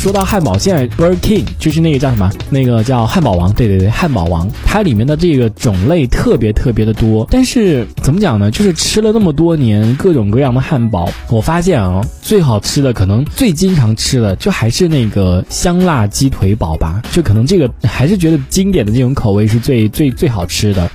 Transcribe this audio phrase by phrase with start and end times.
[0.00, 2.32] 说到汉堡，现在 Burger King 就是那个叫什么？
[2.48, 7.28] 那个叫汉堡王，对对对，汉堡王，它里面的这个种类特别特别的多。
[7.30, 8.50] 但是怎么讲呢？
[8.50, 17.02] 就是吃了那么多年各种各样的汉堡，我发现啊，最好吃的可能最经常吃的就还是那个香辣鸡腿堡吧。
[17.12, 20.90] 就可能这个还是觉得经典的这种口味是最最最好吃的。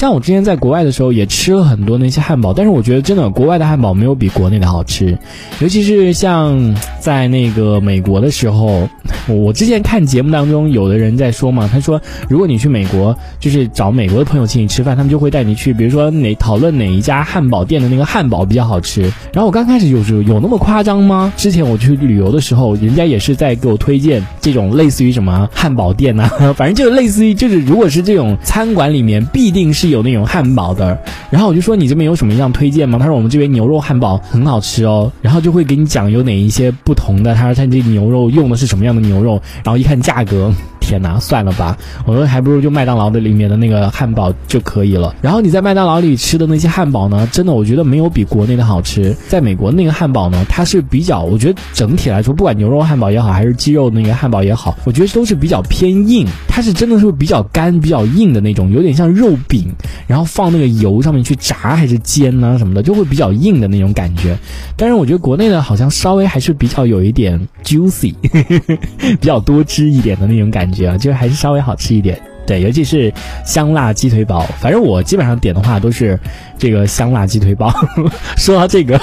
[0.00, 5.18] 像我之前在国外的时候也吃了很多那些汉堡，但是我觉得真的国外的汉堡没有比国内的好吃，
[5.60, 8.88] 尤其是像在那个美国的时候，
[9.28, 12.00] 我之前看节目当中有的人在说嘛，他说
[12.30, 19.02] 如果你去美国，就是找美国的朋友请你吃饭，他们就会带你去，比如说哪讨论哪一家汉堡店的那个汉堡比较好吃。
[19.34, 21.30] 然后我刚开始就是有那么夸张吗？
[21.36, 26.26] 之前我去旅游的时候，人家也是在给我推荐这种类似于什么汉堡店呐、
[26.56, 30.98] 反正就类似于就是如果是这种餐馆里面必定是有那种汉堡的，
[31.30, 32.98] 然后我就说你这边有什么样推荐吗？
[32.98, 40.52] 他说我们这边牛肉汉堡很好吃哦，然后就会给你讲有哪一些不同的，他说他这牛肉用的是什么样的牛肉，然后一看价格。
[40.80, 45.14] 天哪，算了吧，我说还不如就麦当劳的里面的那个汉堡就可以了。
[45.20, 49.16] 然后你在麦当劳里吃的那些汉堡呢，真的我觉得没有比国内的好吃。
[49.28, 59.72] 在美国那个汉堡呢，它是比较，我觉得整体来说，不管牛肉汉堡也好，还是鸡肉那个汉堡也好，我觉得都是比较偏硬，它是真的是比较干、比较硬的那种，有点像肉饼，
[60.06, 64.36] 然后放那个油上面去炸还是煎呐、什么的，就会比较硬的那种感觉。
[64.76, 68.14] 但是我觉得国内的好像稍微还是比较有一点 juicy，
[69.20, 72.20] 比较多汁一点的那种感觉啊，就还是稍微好吃一点。
[72.46, 73.12] 对，尤其是
[73.44, 76.18] 香辣鸡腿堡，反正我基本上点的话都是
[76.58, 77.72] 这个香辣鸡腿堡。
[78.36, 79.00] 说到这个，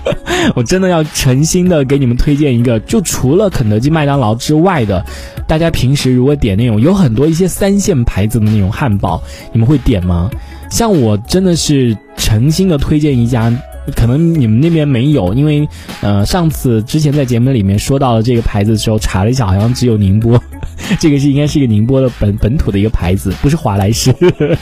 [0.56, 5.04] 我真的要诚心的给你们推荐一个，就除了肯德基、麦当劳之外的，
[5.46, 10.30] 大家平时如果点那种有很多一些三线牌子的那种汉堡，你们会点吗？
[10.70, 13.52] 像我真的是诚心的推荐一家。
[13.94, 15.68] 可能你们那边没有，因为，
[16.00, 20.42] 呃，上次之前在节目里面说到了这个牌子的时候，查了一下，好像只有宁波，
[20.98, 24.14] 这个是应该是一个宁波的本本土的一个牌子，不是华莱士，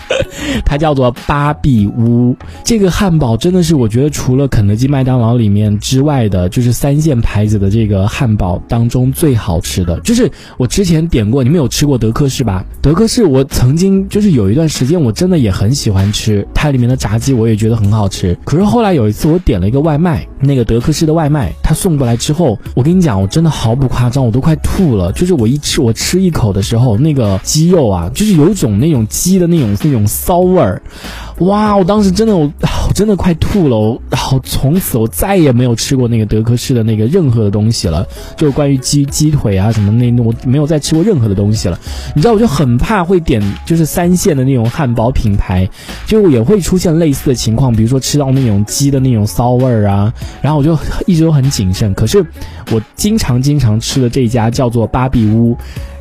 [0.65, 2.37] 它叫做巴比屋。
[2.63, 9.99] 这个汉堡真的是我觉得除了肯德基、麦当劳里面之外的，就是三线牌子的这个汉堡当中最好吃的。
[10.01, 12.65] 就是我之前点过，你们有吃过德克士吧？
[12.81, 18.37] 德克士我曾经就是有一段时间我真的也很喜欢吃，它里面的炸鸡我也觉得很好吃。
[18.45, 25.11] 可是后来有一次我点了一个外卖，那个德克士的外卖，他送过来之后，我跟你讲，我真的毫不夸张，我都快吐了。
[25.13, 30.83] 就是我一吃，我吃一口的时候，那个鸡肉啊，就是有种那种鸡的那种那种骚味儿，
[31.39, 31.77] 哇！
[31.77, 32.51] 我当时真的我
[32.95, 38.07] 真的快吐了，然后从此我再也没有吃过那个德克士的那个任何的东西了，
[38.37, 41.79] 就关于鸡鸡腿啊什么那我没有再吃过任何的东西了。
[42.15, 45.69] 你知道，我就很怕会点就是三线的那种汉堡品牌，
[46.07, 51.93] 就也会出现类似的情况，比如说吃到那种鸡的那种骚味儿啊，然后我就一直都很谨慎。
[51.95, 52.25] 可是
[52.71, 55.57] 我经常经常吃的这家叫做芭比屋。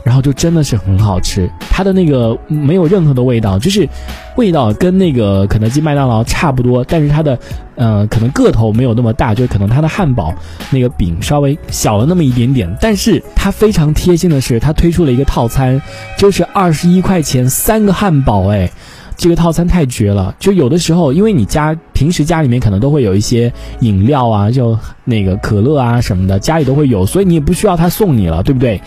[0.05, 3.87] 然后就真的是很好吃，它的那个没有任何的味道，就是
[4.35, 7.37] 味道跟那个肯德基、麦当劳差不多，但是它的
[7.75, 10.33] 呃可能个头没有那么大，就可能它的汉堡
[10.71, 15.81] 那个饼稍微小了那么一点点，但是它非常贴心的是，它推出了一个套餐，
[16.17, 18.69] 就是二十一块钱三个汉堡，哎。
[19.15, 28.81] 这个套餐太绝了，就有的时候，因为你家平时家里面可能都会有一些饮料啊，就那个可乐啊什么的，家里都会有，所以你也不需要他送你了，对不对？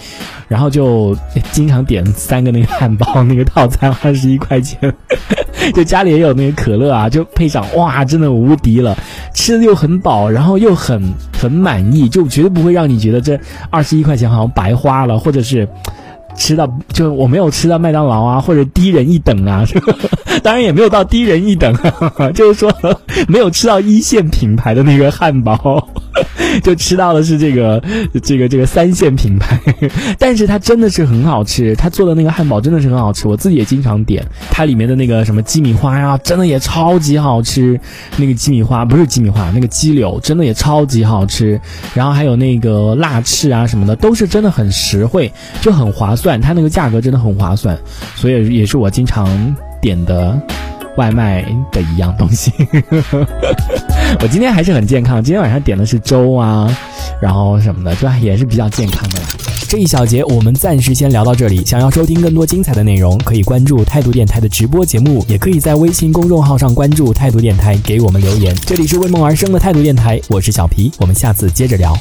[0.49, 1.17] 然后就
[1.53, 4.93] 经常点三个那个汉堡，那个套餐二十一块钱，
[5.75, 8.97] 就家里也有那个可乐啊，就配上，哇，真的无敌了，
[9.35, 13.39] 吃的又很饱，然后又很很满意，就绝对不会让你觉得这
[13.71, 15.69] 二十一块钱好像白花了，或者是。
[16.37, 19.65] 吃到就我没有吃到麦当劳啊，或者低人一等啊，
[20.43, 21.75] 当然也没有到低人一等，
[22.35, 22.73] 就是说
[23.29, 25.89] 没有吃到一线品牌的那个汉堡，
[26.63, 27.83] 就吃到的是这个
[28.23, 29.59] 这个这个三线品牌，
[30.19, 37.79] 但是它真的是很好吃，他做的那个汉堡真的是很好吃，我自己也经常点，它里面的那个什么鸡米花呀，真的也超级好吃，
[38.17, 41.61] 那个鸡米花不是鸡米花，那个鸡柳真的也超级好吃，
[41.95, 45.31] 然后还有那个辣翅啊什么的，都是真的很实惠，
[45.61, 46.41] 就很划算。
[46.41, 47.77] 它那个价格真的很划算，
[48.15, 50.41] 所以也是我经常点的
[50.97, 51.43] 外卖
[51.73, 52.53] 的一样东西。
[54.23, 56.75] 我今天还是很健康，今天晚上点的是粥啊，
[57.21, 59.19] 然后什么的，就也是比较健康的。
[59.69, 61.65] 这一小节我们暂时先聊到这里。
[61.67, 68.55] 想要收听更多精彩的内容，可以关注态度电台的直播节目，也可以在微信公众号上关注态度电台，给我们留言。
[68.65, 71.93] 这里是为梦而生的态度电台，我是小皮，我们下次接着聊。